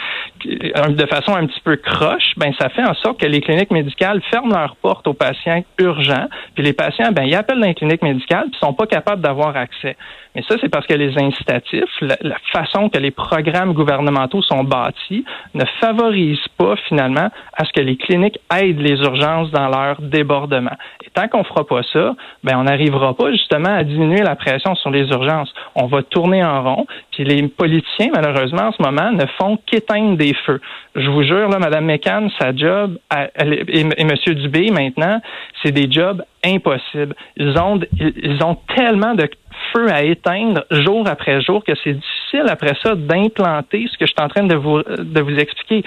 euh, 0.47 0.89
de 0.89 1.07
façon 1.07 1.35
un 1.35 1.47
petit 1.47 1.61
peu 1.61 1.77
croche, 1.77 2.35
ben 2.37 2.53
ça 2.59 2.69
fait 2.69 2.85
en 2.85 2.95
sorte 2.95 3.21
que 3.21 3.27
les 3.27 3.41
cliniques 3.41 3.71
médicales 3.71 4.21
ferment 4.31 4.55
leurs 4.57 4.77
portes 4.77 5.07
aux 5.07 5.15
patients 5.15 5.65
urgents, 5.79 6.29
puis 6.57 6.65
les 6.65 6.73
patients 6.73 7.13
ben 7.13 7.23
ils 7.23 7.37
appellent 7.37 7.61
dans 7.61 7.67
les 7.67 7.75
cliniques 7.75 8.03
médicales 8.03 8.47
puis 8.51 8.59
sont 8.59 8.73
pas 8.73 8.87
capables 8.87 9.23
d'avoir 9.23 9.57
accès. 9.57 9.97
Mais 10.37 10.43
ça, 10.47 10.57
c'est 10.61 10.69
parce 10.69 10.87
que 10.87 10.93
les 10.93 11.17
incitatifs, 11.17 11.89
la, 12.03 12.37
façon 12.53 12.91
que 12.91 12.99
les 12.99 13.11
programmes 13.11 13.73
gouvernementaux 13.73 14.43
sont 14.43 14.65
bâtis, 14.65 15.25
ne 15.55 15.65
favorisent 15.81 16.49
pas 16.59 16.77
finalement 16.89 17.31
à 17.55 17.65
ce 17.65 17.73
que 17.73 17.81
les 17.81 17.97
cliniques 17.97 18.39
aident 18.55 18.81
les 18.81 18.99
urgences 19.01 19.51
dans 19.51 19.69
leur 19.69 19.99
débordement. 20.03 20.77
Et 21.07 21.11
tant 21.15 21.29
qu'on 21.29 21.43
fera 21.43 21.67
pas 21.67 21.81
ça, 21.91 22.15
ben 22.45 22.59
on 22.59 22.65
n'arrivera 22.65 23.15
pas 23.15 23.33
justement 23.33 23.75
à 23.75 23.83
diminuer 23.83 24.23
la 24.23 24.37
pression 24.37 24.75
sur 24.75 24.91
les 24.91 25.09
urgences. 25.09 25.55
On 25.75 25.87
va 25.87 26.03
tourner 26.03 26.45
en 26.45 26.63
rond. 26.63 26.87
Puis 27.13 27.25
les 27.25 27.49
politiciens, 27.49 28.11
malheureusement, 28.15 28.69
en 28.69 28.73
ce 28.73 28.83
moment, 28.83 29.13
ne 29.13 29.25
font 29.39 29.59
qu'éteindre 29.65 30.19
des 30.19 30.35
feux. 30.45 30.61
Je 30.97 31.09
vous 31.09 31.23
jure, 31.23 31.49
là, 31.49 31.59
Mme 31.59 31.87
McCann, 31.87 32.31
sa 32.39 32.55
job, 32.55 32.99
et, 33.43 33.81
et 33.81 34.03
M. 34.03 34.35
Dubé, 34.35 34.71
maintenant, 34.71 35.23
c'est 35.63 35.73
des 35.73 35.91
jobs 35.91 36.23
impossibles. 36.47 37.15
Ils 37.37 37.59
ont, 37.59 37.81
ils 37.99 38.43
ont 38.43 38.57
tellement 38.75 39.15
de 39.15 39.29
feu 39.73 39.91
à 39.91 40.03
éteindre 40.03 40.65
jour 40.71 41.07
après 41.09 41.41
jour 41.41 41.65
que 41.65 41.73
c'est 41.83 41.95
difficile 41.95 42.45
après 42.49 42.75
ça 42.83 42.95
d'implanter 42.95 43.87
ce 43.91 43.99
que 43.99 44.07
je 44.07 44.13
suis 44.13 44.23
en 44.23 44.29
train 44.29 44.45
de 44.45 44.55
vous, 44.55 44.83
de 44.83 45.21
vous 45.21 45.37
expliquer. 45.37 45.83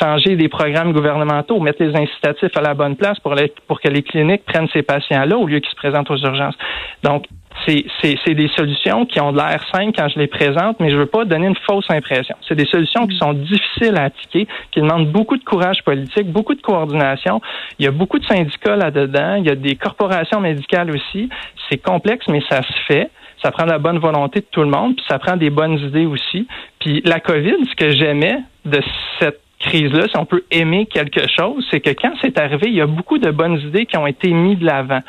Changer 0.00 0.36
des 0.36 0.48
programmes 0.48 0.92
gouvernementaux, 0.92 1.60
mettre 1.60 1.82
les 1.82 1.94
incitatifs 1.94 2.56
à 2.56 2.62
la 2.62 2.74
bonne 2.74 2.96
place 2.96 3.20
pour, 3.20 3.34
pour 3.66 3.80
que 3.80 3.88
les 3.88 4.02
cliniques 4.02 4.44
prennent 4.46 4.68
ces 4.72 4.82
patients-là 4.82 5.36
au 5.36 5.46
lieu 5.46 5.60
qu'ils 5.60 5.70
se 5.70 5.76
présentent 5.76 6.10
aux 6.10 6.16
urgences. 6.16 6.56
Donc, 7.02 7.26
c'est 7.66 8.34
des 8.34 8.48
solutions 8.56 9.06
qui 9.06 9.20
ont 9.20 9.32
de 9.32 9.36
l'air 9.36 9.62
simples 9.72 9.92
quand 9.96 10.08
je 10.08 10.18
les 10.18 10.26
présente, 10.26 10.80
mais 10.80 10.90
je 10.90 10.96
veux 10.96 11.06
pas 11.06 11.24
donner 11.24 11.46
une 11.46 11.58
fausse 11.68 11.86
impression. 11.90 12.34
C'est 12.48 12.54
des 12.54 12.66
solutions 12.66 13.06
qui 13.06 13.16
sont 13.18 13.32
difficiles 13.32 13.96
à 13.96 14.04
appliquer, 14.04 14.46
qui 14.72 14.80
demandent 14.80 15.10
beaucoup 15.10 15.36
de 15.36 15.44
courage 15.44 15.82
politique, 15.84 16.26
beaucoup 16.26 16.54
de 16.54 16.62
coordination. 16.62 17.40
Il 17.78 17.84
y 17.84 17.88
a 17.88 17.90
beaucoup 17.90 18.18
de 18.18 18.24
syndicats 18.24 18.76
là-dedans, 18.76 19.34
il 19.34 19.46
y 19.46 19.50
a 19.50 19.54
des 19.54 19.76
corporations 19.76 20.40
médicales 20.40 20.90
aussi. 20.90 21.28
C'est 21.68 21.78
complexe, 21.78 22.26
mais 22.28 22.42
ça 22.48 22.62
se 22.62 22.72
fait. 22.86 23.10
Ça 23.42 23.50
prend 23.50 23.64
la 23.64 23.78
bonne 23.78 23.98
volonté 23.98 24.40
de 24.40 24.46
tout 24.50 24.62
le 24.62 24.68
monde, 24.68 24.96
puis 24.96 25.04
ça 25.08 25.18
prend 25.18 25.36
des 25.36 25.50
bonnes 25.50 25.78
idées 25.78 26.06
aussi. 26.06 26.46
Puis 26.78 27.00
la 27.04 27.20
COVID, 27.20 27.56
ce 27.70 27.74
que 27.74 27.90
j'aimais 27.90 28.38
de 28.64 28.80
cette 29.18 29.40
crise-là, 29.60 30.08
si 30.08 30.16
on 30.16 30.24
peut 30.24 30.44
aimer 30.50 30.86
quelque 30.86 31.22
chose, 31.28 31.66
c'est 31.70 31.80
que 31.80 31.90
quand 31.90 32.12
c'est 32.20 32.38
arrivé, 32.38 32.68
il 32.68 32.74
y 32.74 32.80
a 32.80 32.86
beaucoup 32.86 33.18
de 33.18 33.30
bonnes 33.30 33.58
idées 33.60 33.86
qui 33.86 33.96
ont 33.96 34.06
été 34.06 34.32
mises 34.32 34.58
de 34.58 34.66
l'avant 34.66 35.00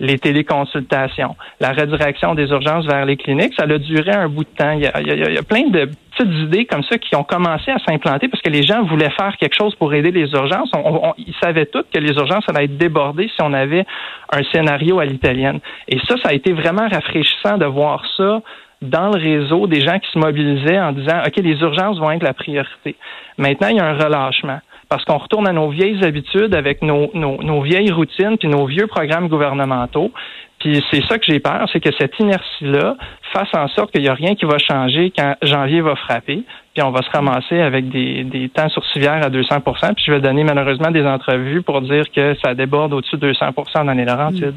les 0.00 0.18
téléconsultations, 0.18 1.36
la 1.60 1.72
redirection 1.72 2.34
des 2.34 2.48
urgences 2.48 2.86
vers 2.86 3.04
les 3.04 3.16
cliniques, 3.16 3.54
ça 3.56 3.64
a 3.64 3.78
duré 3.78 4.12
un 4.12 4.28
bout 4.28 4.44
de 4.44 4.48
temps. 4.56 4.72
Il 4.72 4.82
y 4.82 5.38
a, 5.38 5.42
plein 5.42 5.68
de 5.68 5.88
petites 6.16 6.32
idées 6.46 6.64
comme 6.64 6.82
ça 6.84 6.98
qui 6.98 7.14
ont 7.16 7.24
commencé 7.24 7.70
à 7.70 7.78
s'implanter 7.86 8.28
parce 8.28 8.42
que 8.42 8.50
les 8.50 8.62
gens 8.62 8.82
voulaient 8.84 9.10
faire 9.10 9.36
quelque 9.38 9.54
chose 9.54 9.74
pour 9.76 9.92
aider 9.94 10.10
les 10.10 10.30
urgences. 10.32 10.70
ils 11.18 11.34
savaient 11.42 11.66
tous 11.66 11.84
que 11.92 11.98
les 11.98 12.12
urgences 12.12 12.44
allaient 12.48 12.64
être 12.64 12.76
débordées 12.76 13.30
si 13.34 13.42
on 13.42 13.52
avait 13.52 13.84
un 14.32 14.42
scénario 14.52 14.98
à 14.98 15.04
l'italienne. 15.04 15.60
Et 15.88 15.98
ça, 16.08 16.16
ça 16.22 16.30
a 16.30 16.32
été 16.32 16.52
vraiment 16.52 16.88
rafraîchissant 16.88 17.58
de 17.58 17.66
voir 17.66 18.04
ça 18.16 18.42
dans 18.82 19.08
le 19.08 19.18
réseau 19.18 19.66
des 19.66 19.80
gens 19.80 19.98
qui 19.98 20.10
se 20.10 20.18
mobilisaient 20.18 20.78
en 20.78 20.92
disant, 20.92 21.22
OK, 21.26 21.36
les 21.36 21.58
urgences 21.60 21.98
vont 21.98 22.10
être 22.10 22.22
la 22.22 22.34
priorité. 22.34 22.96
Maintenant, 23.38 23.68
il 23.68 23.76
y 23.76 23.80
a 23.80 23.86
un 23.86 23.96
relâchement 23.96 24.60
parce 24.94 25.04
qu'on 25.06 25.18
retourne 25.18 25.48
à 25.48 25.52
nos 25.52 25.70
vieilles 25.70 26.04
habitudes 26.04 26.54
avec 26.54 26.80
nos, 26.80 27.60
vieilles 27.62 27.90
routines 27.90 28.38
puis 28.38 28.46
nos 28.46 28.64
vieux 28.64 28.86
programmes 28.86 29.26
gouvernementaux. 29.26 30.12
Puis 30.60 30.84
c'est 30.88 31.02
ça 31.08 31.18
que 31.18 31.24
j'ai 31.26 31.40
peur, 31.40 31.68
c'est 31.72 31.80
que 31.80 31.90
cette 31.98 32.16
inertie-là 32.20 32.94
fasse 33.32 33.48
en 33.54 33.66
sorte 33.66 33.90
qu'il 33.90 34.02
n'y 34.02 34.08
a 34.08 34.14
rien 34.14 34.36
qui 34.36 34.44
va 34.44 34.56
changer 34.58 35.10
quand 35.10 35.34
janvier 35.42 35.80
va 35.80 35.96
frapper, 35.96 36.44
puis 36.74 36.82
on 36.84 36.92
va 36.92 37.02
se 37.02 37.10
ramasser 37.10 37.60
avec 37.60 37.88
des, 37.88 38.22
des 38.22 38.48
temps 38.50 38.68
sur 38.68 38.86
civière 38.92 39.20
à 39.20 39.30
200% 39.30 39.94
Puis 39.94 40.04
je 40.06 40.12
vais 40.12 40.20
donner 40.20 40.44
malheureusement 40.44 40.92
des 40.92 41.04
entrevues 41.04 41.62
pour 41.62 41.80
dire 41.80 42.04
que 42.14 42.36
ça 42.44 42.54
déborde 42.54 42.92
au-dessus 42.92 43.16
de 43.16 43.32
200 43.32 43.46
dans 43.84 43.92
les 43.94 44.04
Laurentides. 44.04 44.54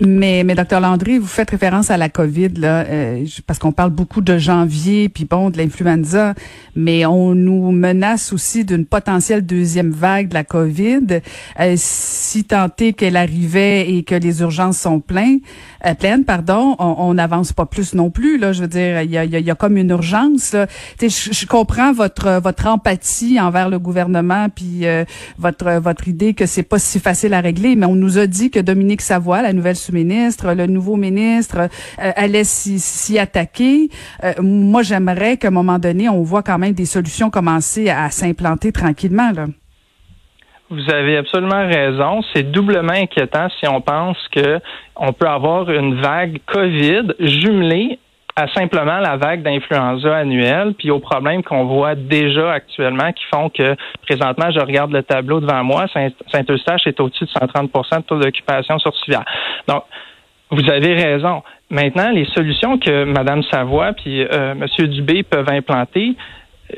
Mais, 0.00 0.44
mais 0.44 0.54
docteur 0.54 0.80
Landry, 0.80 1.18
vous 1.18 1.26
faites 1.26 1.50
référence 1.50 1.90
à 1.90 1.96
la 1.96 2.08
COVID 2.10 2.50
là, 2.56 2.84
euh, 2.84 3.24
parce 3.46 3.58
qu'on 3.58 3.72
parle 3.72 3.90
beaucoup 3.90 4.20
de 4.20 4.36
janvier, 4.36 5.08
puis 5.08 5.24
bon, 5.24 5.48
de 5.48 5.56
l'influenza, 5.56 6.34
mais 6.76 7.06
on 7.06 7.34
nous 7.34 7.70
menace 7.70 8.32
aussi 8.32 8.64
d'une 8.64 8.84
potentielle 8.84 9.44
deuxième 9.46 9.90
vague 9.90 10.28
de 10.28 10.34
la 10.34 10.44
COVID. 10.44 11.20
Euh, 11.60 11.74
si 11.76 12.46
est 12.78 12.92
qu'elle 12.92 13.16
arrivait 13.16 13.90
et 13.90 14.02
que 14.02 14.14
les 14.14 14.42
urgences 14.42 14.78
sont 14.78 15.00
pleines, 15.00 15.40
euh, 15.86 15.94
pleines, 15.94 16.24
pardon, 16.24 16.76
on 16.78 17.14
n'avance 17.14 17.52
pas 17.52 17.64
plus 17.64 17.94
non 17.94 18.10
plus. 18.10 18.38
Là, 18.38 18.52
je 18.52 18.62
veux 18.62 18.68
dire, 18.68 19.00
il 19.02 19.10
y 19.10 19.16
a, 19.16 19.24
y, 19.24 19.42
y 19.42 19.50
a, 19.50 19.54
comme 19.54 19.76
une 19.76 19.90
urgence. 19.90 20.54
Je, 21.00 21.08
je 21.08 21.46
comprends 21.46 21.92
votre 21.92 22.40
votre 22.42 22.66
empathie 22.66 23.40
envers 23.40 23.68
le 23.68 23.78
gouvernement, 23.78 24.48
puis 24.54 24.84
votre 25.38 25.78
votre 25.80 26.06
idée 26.06 26.34
que 26.34 26.46
c'est 26.46 26.62
pas 26.62 26.78
si 26.78 27.00
facile 27.00 27.34
à 27.34 27.40
régler, 27.40 27.76
mais 27.76 27.86
on 27.86 27.94
nous 27.94 28.18
a 28.18 28.26
dit 28.26 28.50
que 28.50 28.60
Dominique 28.60 29.00
Savoie, 29.00 29.39
la 29.42 29.52
nouvelle 29.52 29.76
sous-ministre, 29.76 30.54
le 30.54 30.66
nouveau 30.66 30.96
ministre 30.96 31.58
euh, 31.58 32.12
allait 32.16 32.44
s'y 32.44 33.18
attaquer. 33.18 33.88
Euh, 34.24 34.32
moi, 34.40 34.82
j'aimerais 34.82 35.36
qu'à 35.36 35.48
un 35.48 35.52
moment 35.52 35.78
donné, 35.78 36.08
on 36.08 36.22
voit 36.22 36.42
quand 36.42 36.58
même 36.58 36.72
des 36.72 36.86
solutions 36.86 37.30
commencer 37.30 37.90
à 37.90 38.10
s'implanter 38.10 38.72
tranquillement. 38.72 39.32
Vous 40.70 40.88
avez 40.88 41.16
absolument 41.16 41.66
raison. 41.66 42.22
C'est 42.32 42.44
doublement 42.44 42.92
inquiétant 42.92 43.48
si 43.58 43.66
on 43.66 43.80
pense 43.80 44.16
que 44.30 44.60
on 44.94 45.12
peut 45.12 45.26
avoir 45.26 45.68
une 45.70 46.00
vague 46.00 46.38
COVID 46.46 47.14
jumelée 47.18 47.98
simplement 48.48 48.98
la 48.98 49.16
vague 49.16 49.42
d'influenza 49.42 50.16
annuelle, 50.16 50.74
puis 50.78 50.90
aux 50.90 50.98
problèmes 50.98 51.42
qu'on 51.42 51.64
voit 51.64 51.94
déjà 51.94 52.52
actuellement 52.52 53.12
qui 53.12 53.24
font 53.32 53.48
que 53.48 53.76
présentement, 54.06 54.50
je 54.50 54.60
regarde 54.60 54.92
le 54.92 55.02
tableau 55.02 55.40
devant 55.40 55.64
moi, 55.64 55.86
Saint-Eustache 55.92 56.86
est 56.86 57.00
au-dessus 57.00 57.24
de 57.24 57.30
130% 57.30 57.98
de 57.98 58.02
taux 58.02 58.18
d'occupation 58.18 58.78
sur 58.78 58.94
civière. 58.98 59.24
Donc, 59.66 59.84
vous 60.50 60.68
avez 60.68 60.94
raison. 60.94 61.42
Maintenant, 61.70 62.10
les 62.10 62.24
solutions 62.26 62.78
que 62.78 63.04
Mme 63.04 63.42
Savoie 63.44 63.92
puis 63.92 64.22
euh, 64.22 64.52
M. 64.52 64.86
Dubé 64.88 65.22
peuvent 65.22 65.48
implanter, 65.48 66.16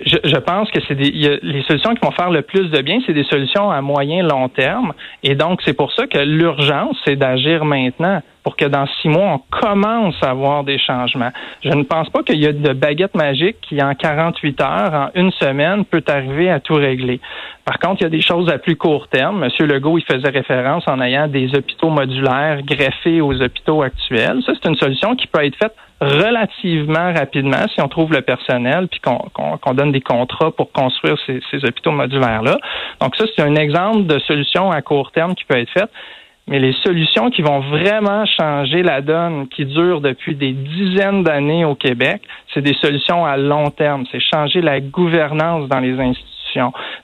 je, 0.05 0.17
je, 0.25 0.37
pense 0.37 0.71
que 0.71 0.81
c'est 0.89 0.95
les 0.95 1.63
solutions 1.67 1.95
qui 1.95 2.01
vont 2.03 2.13
faire 2.13 2.31
le 2.31 2.43
plus 2.43 2.71
de 2.71 2.81
bien, 2.81 3.01
c'est 3.07 3.13
des 3.13 3.25
solutions 3.25 3.71
à 3.71 3.81
moyen 3.83 4.23
long 4.23 4.49
terme. 4.49 4.93
Et 5.23 5.35
donc, 5.35 5.61
c'est 5.65 5.77
pour 5.77 5.93
ça 5.93 6.07
que 6.07 6.19
l'urgence, 6.19 6.97
c'est 7.05 7.17
d'agir 7.17 7.65
maintenant 7.65 8.23
pour 8.43 8.57
que 8.57 8.65
dans 8.65 8.87
six 9.01 9.09
mois, 9.09 9.35
on 9.35 9.61
commence 9.61 10.17
à 10.23 10.35
voir 10.35 10.65
des 10.65 10.79
changements. 10.79 11.31
Je 11.63 11.71
ne 11.71 11.85
pense 11.85 12.11
pas 12.11 12.23
qu'il 12.23 12.41
y 12.41 12.47
a 12.47 12.53
de 12.53 12.73
baguette 12.73 13.15
magique 13.15 13.57
qui, 13.63 13.83
en 13.83 13.95
48 13.95 14.61
heures, 14.61 14.95
en 14.95 15.09
une 15.15 15.31
semaine, 15.33 15.85
peut 15.85 16.03
arriver 16.09 16.51
à 16.51 16.61
tout 16.61 16.75
régler. 16.75 17.21
Par 17.65 17.79
contre, 17.79 18.01
il 18.01 18.05
y 18.05 18.07
a 18.07 18.11
des 18.11 18.21
choses 18.21 18.51
à 18.51 18.59
plus 18.59 18.77
court 18.77 19.07
terme. 19.09 19.39
Monsieur 19.39 19.67
Legault, 19.67 19.99
il 19.99 20.05
faisait 20.05 20.31
référence 20.31 20.83
en 20.89 21.01
ayant 21.01 21.29
des 21.29 21.55
hôpitaux 21.55 21.91
modulaires 21.91 22.63
greffés 22.63 23.21
aux 23.21 23.41
hôpitaux 23.41 23.83
actuels. 23.83 24.43
Ça, 24.45 24.53
c'est 24.61 24.69
une 24.69 24.77
solution 24.77 25.15
qui 25.15 25.29
peut 25.29 25.45
être 25.45 25.57
faite 25.57 25.75
relativement 26.01 27.13
rapidement 27.13 27.65
si 27.73 27.81
on 27.81 27.87
trouve 27.87 28.13
le 28.13 28.23
personnel 28.23 28.89
puis 28.89 29.01
qu'on 29.01 29.75
donne 29.75 29.93
des 29.93 30.01
contrats 30.01 30.51
pour 30.51 30.73
construire 30.73 31.17
ces, 31.27 31.41
ces 31.51 31.65
hôpitaux 31.65 31.93
modulaires-là. 31.93 32.59
Donc 33.01 33.15
ça, 33.15 33.25
c'est 33.37 33.43
un 33.43 33.55
exemple 33.55 34.07
de 34.07 34.19
solution 34.21 34.73
à 34.73 34.83
court 34.83 35.13
terme 35.13 35.37
qui 35.37 35.45
peut 35.45 35.59
être 35.59 35.71
faite. 35.71 35.91
Mais 36.49 36.59
les 36.59 36.73
solutions 36.85 37.31
qui 37.31 37.43
vont 37.43 37.61
vraiment 37.61 38.25
changer 38.27 38.83
la 38.83 39.01
donne, 39.01 39.49
qui 39.49 39.65
durent 39.65 40.01
depuis 40.01 40.35
des 40.35 40.53
dizaines 40.53 41.23
d'années 41.23 41.65
au 41.65 41.75
Québec, 41.75 42.23
c'est 42.53 42.63
des 42.63 42.75
solutions 42.75 43.25
à 43.25 43.37
long 43.37 43.71
terme. 43.71 44.05
C'est 44.11 44.21
changer 44.21 44.61
la 44.61 44.81
gouvernance 44.81 45.69
dans 45.69 45.81
les 45.81 45.99
institutions 45.99 46.32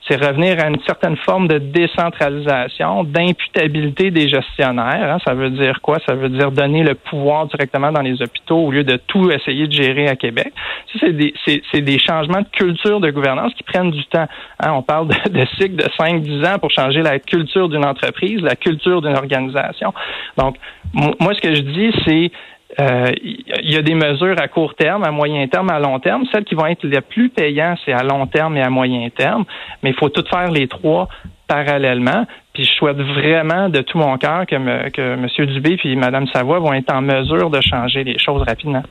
c'est 0.07 0.15
revenir 0.15 0.63
à 0.63 0.67
une 0.67 0.79
certaine 0.85 1.17
forme 1.17 1.47
de 1.47 1.57
décentralisation, 1.57 3.03
d'imputabilité 3.03 4.11
des 4.11 4.29
gestionnaires. 4.29 5.13
Hein. 5.13 5.17
Ça 5.25 5.33
veut 5.33 5.49
dire 5.49 5.79
quoi? 5.81 5.97
Ça 6.07 6.15
veut 6.15 6.29
dire 6.29 6.51
donner 6.51 6.83
le 6.83 6.95
pouvoir 6.95 7.47
directement 7.47 7.91
dans 7.91 8.01
les 8.01 8.21
hôpitaux 8.21 8.57
au 8.57 8.71
lieu 8.71 8.83
de 8.83 8.97
tout 9.07 9.31
essayer 9.31 9.67
de 9.67 9.73
gérer 9.73 10.07
à 10.07 10.15
Québec. 10.15 10.51
Ça, 10.93 10.99
c'est 11.01 11.13
des, 11.13 11.33
des 11.81 11.99
changements 11.99 12.41
de 12.41 12.47
culture 12.51 12.99
de 12.99 13.11
gouvernance 13.11 13.53
qui 13.53 13.63
prennent 13.63 13.91
du 13.91 14.05
temps. 14.05 14.27
Hein. 14.59 14.71
On 14.73 14.81
parle 14.81 15.07
de, 15.07 15.29
de 15.29 15.45
cycles 15.57 15.75
de 15.75 15.87
5-10 15.99 16.47
ans 16.47 16.59
pour 16.59 16.71
changer 16.71 17.01
la 17.01 17.19
culture 17.19 17.69
d'une 17.69 17.85
entreprise, 17.85 18.41
la 18.41 18.55
culture 18.55 19.01
d'une 19.01 19.17
organisation. 19.17 19.93
Donc, 20.37 20.55
moi, 20.93 21.33
ce 21.33 21.41
que 21.41 21.53
je 21.53 21.61
dis, 21.61 21.91
c'est 22.05 22.31
euh, 22.79 23.11
il 23.23 23.71
y 23.71 23.77
a 23.77 23.81
des 23.81 23.95
mesures 23.95 24.35
à 24.39 24.47
court 24.47 24.75
terme, 24.75 25.03
à 25.03 25.11
moyen 25.11 25.47
terme, 25.47 25.69
à 25.71 25.79
long 25.79 25.99
terme. 25.99 26.23
Celles 26.31 26.45
qui 26.45 26.55
vont 26.55 26.67
être 26.67 26.85
les 26.85 27.01
plus 27.01 27.29
payantes, 27.29 27.79
c'est 27.83 27.93
à 27.93 28.03
long 28.03 28.27
terme 28.27 28.57
et 28.57 28.61
à 28.61 28.69
moyen 28.69 29.09
terme. 29.09 29.45
Mais 29.81 29.89
il 29.89 29.95
faut 29.95 30.09
tout 30.09 30.23
faire 30.29 30.51
les 30.51 30.67
trois 30.67 31.07
parallèlement. 31.47 32.25
Puis 32.53 32.63
je 32.63 32.71
souhaite 32.73 32.97
vraiment 32.97 33.69
de 33.69 33.81
tout 33.81 33.97
mon 33.97 34.17
cœur 34.17 34.45
que, 34.45 34.89
que 34.89 35.01
M. 35.01 35.47
Dubé 35.47 35.77
et 35.83 35.95
Mme 35.95 36.27
Savoie 36.27 36.59
vont 36.59 36.73
être 36.73 36.93
en 36.93 37.01
mesure 37.01 37.49
de 37.49 37.59
changer 37.61 38.03
les 38.03 38.19
choses 38.19 38.43
rapidement. 38.43 38.83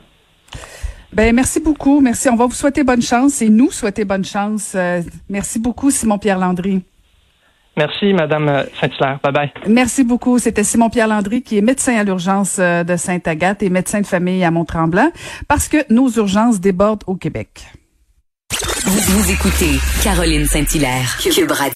Ben 1.13 1.33
merci 1.33 1.59
beaucoup, 1.59 2.01
merci. 2.01 2.29
On 2.29 2.35
va 2.35 2.45
vous 2.45 2.51
souhaiter 2.51 2.83
bonne 2.83 3.01
chance 3.01 3.41
et 3.41 3.49
nous 3.49 3.71
souhaiter 3.71 4.05
bonne 4.05 4.25
chance. 4.25 4.75
Euh, 4.75 5.01
merci 5.27 5.59
beaucoup, 5.59 5.89
Simon 5.89 6.19
Pierre 6.19 6.37
Landry. 6.37 6.83
Merci, 7.79 8.11
Madame 8.11 8.65
Saint-Hilaire. 8.81 9.19
Bye 9.23 9.31
bye. 9.31 9.51
Merci 9.65 10.03
beaucoup. 10.03 10.37
C'était 10.37 10.65
Simon-Pierre 10.65 11.07
Landry, 11.07 11.41
qui 11.41 11.57
est 11.57 11.61
médecin 11.61 11.95
à 11.95 12.03
l'urgence 12.03 12.57
euh, 12.59 12.83
de 12.83 12.97
Sainte-Agathe 12.97 13.63
et 13.63 13.69
médecin 13.69 14.01
de 14.01 14.05
famille 14.05 14.43
à 14.43 14.51
Mont-Tremblant, 14.51 15.11
parce 15.47 15.69
que 15.69 15.77
nos 15.89 16.09
urgences 16.09 16.59
débordent 16.59 17.03
au 17.07 17.15
Québec. 17.15 17.67
Vous, 18.85 19.31
écoutez 19.31 19.79
Caroline 20.03 20.45
Saint-Hilaire, 20.45 21.17
Cube 21.21 21.51